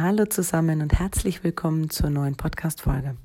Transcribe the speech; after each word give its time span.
Hallo 0.00 0.26
zusammen 0.26 0.80
und 0.80 0.96
herzlich 0.96 1.42
willkommen 1.42 1.90
zur 1.90 2.08
neuen 2.08 2.36
Podcast-Folge. 2.36 3.16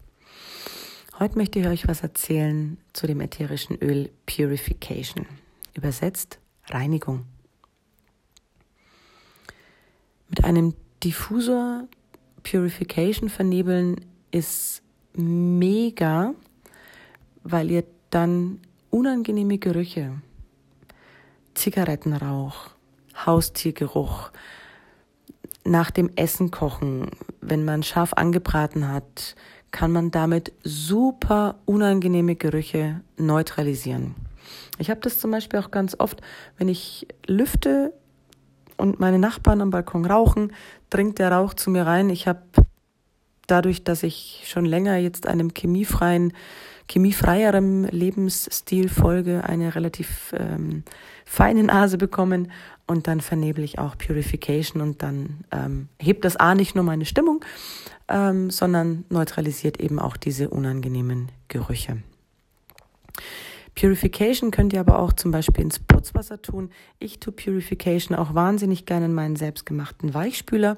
Heute 1.20 1.38
möchte 1.38 1.60
ich 1.60 1.68
euch 1.68 1.88
was 1.88 2.02
erzählen 2.02 2.80
zu 2.94 3.06
dem 3.06 3.22
ätherischen 3.22 3.78
Öl 3.78 4.10
Purification. 4.26 5.28
Übersetzt 5.76 6.40
Reinigung. 6.70 7.28
Mit 10.30 10.44
einem 10.44 10.74
Diffusor 11.04 11.88
Purification 12.42 13.30
vernebeln 13.30 14.04
ist 14.32 14.82
mega, 15.14 16.34
weil 17.44 17.70
ihr 17.70 17.84
dann 18.10 18.62
unangenehme 18.90 19.60
Gerüche, 19.60 20.24
Zigarettenrauch, 21.54 22.72
Haustiergeruch, 23.28 24.32
nach 25.64 25.92
dem 25.92 26.10
Essen 26.16 26.52
kochen, 26.52 27.10
wenn 27.42 27.66
man 27.66 27.84
scharf 27.84 28.14
angebraten 28.14 28.92
hat, 28.92 29.36
kann 29.72 29.92
man 29.92 30.12
damit 30.12 30.54
super 30.64 31.56
unangenehme 31.66 32.36
Gerüche 32.36 33.02
neutralisieren. 33.18 34.16
Ich 34.78 34.90
habe 34.90 35.00
das 35.02 35.20
zum 35.20 35.32
Beispiel 35.32 35.60
auch 35.60 35.72
ganz 35.72 35.96
oft, 36.00 36.22
wenn 36.58 36.68
ich 36.68 37.08
lüfte 37.26 37.94
und 38.78 39.00
meine 39.00 39.20
Nachbarn 39.20 39.62
am 39.62 39.70
Balkon 39.70 40.06
rauchen, 40.06 40.52
dringt 40.90 41.20
der 41.20 41.32
Rauch 41.32 41.54
zu 41.54 41.70
mir 41.70 41.86
rein. 41.86 42.10
Ich 42.10 42.28
habe 42.28 42.42
dadurch, 43.48 43.84
dass 43.84 44.04
ich 44.04 44.44
schon 44.46 44.66
länger 44.66 44.98
jetzt 44.98 45.28
einem 45.28 45.52
chemiefreien, 45.56 46.34
chemiefreierem 46.90 47.86
Lebensstil 47.86 48.90
folge, 48.90 49.44
eine 49.44 49.76
relativ 49.76 50.34
ähm, 50.38 50.84
feine 51.26 51.64
Nase 51.64 51.98
bekommen 51.98 52.52
und 52.88 53.08
dann 53.08 53.22
vernebel 53.22 53.64
ich 53.64 53.80
auch 53.80 53.98
Purification 53.98 54.82
und 54.82 55.02
dann 55.02 55.46
ähm, 55.52 55.88
hebt 56.00 56.26
das 56.26 56.36
A 56.36 56.56
nicht 56.56 56.76
nur 56.76 56.84
meine 56.84 57.06
Stimmung, 57.06 57.44
ähm, 58.10 58.52
sondern 58.52 59.06
neutralisiert 59.10 59.80
eben 59.80 60.00
auch 60.00 60.18
diese 60.18 60.50
unangenehmen 60.50 61.32
Gerüche. 61.48 61.98
Purification 63.76 64.52
könnt 64.52 64.74
ihr 64.74 64.80
aber 64.80 65.00
auch 65.00 65.14
zum 65.14 65.32
Beispiel 65.32 65.64
ins 65.64 65.80
Putzwasser 65.80 66.42
tun. 66.42 66.70
Ich 67.00 67.20
tue 67.20 67.34
Purification 67.34 68.16
auch 68.16 68.36
wahnsinnig 68.36 68.86
gerne 68.86 69.06
in 69.06 69.14
meinen 69.14 69.36
selbstgemachten 69.36 70.14
Weichspüler, 70.14 70.78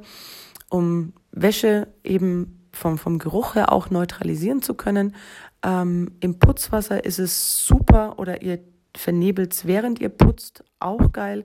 um 0.76 1.14
Wäsche 1.31 1.88
eben 2.04 2.68
vom, 2.72 2.98
vom 2.98 3.20
Geruch 3.20 3.56
her 3.56 3.72
auch 3.72 3.90
neutralisieren 3.90 4.62
zu 4.62 4.73
können. 4.73 5.16
Ähm, 5.64 6.12
Im 6.20 6.38
Putzwasser 6.38 7.04
ist 7.06 7.20
es 7.20 7.66
super 7.66 8.20
oder 8.20 8.42
ihr 8.42 8.59
vernebelt 8.96 9.53
es 9.53 9.66
während 9.66 10.00
ihr 10.00 10.09
putzt, 10.09 10.64
auch 10.80 11.12
geil. 11.12 11.44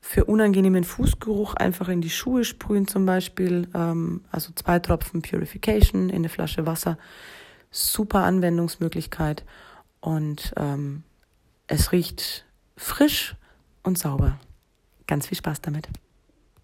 Für 0.00 0.24
unangenehmen 0.26 0.84
Fußgeruch 0.84 1.54
einfach 1.54 1.88
in 1.88 2.00
die 2.00 2.10
Schuhe 2.10 2.44
sprühen 2.44 2.86
zum 2.86 3.06
Beispiel, 3.06 3.68
ähm, 3.74 4.22
also 4.30 4.52
zwei 4.54 4.78
Tropfen 4.78 5.22
Purification 5.22 6.08
in 6.08 6.16
eine 6.16 6.28
Flasche 6.28 6.66
Wasser. 6.66 6.98
Super 7.70 8.22
Anwendungsmöglichkeit 8.22 9.44
und 10.00 10.52
ähm, 10.56 11.02
es 11.66 11.90
riecht 11.90 12.44
frisch 12.76 13.34
und 13.82 13.98
sauber. 13.98 14.38
Ganz 15.06 15.26
viel 15.26 15.38
Spaß 15.38 15.60
damit. 15.60 15.88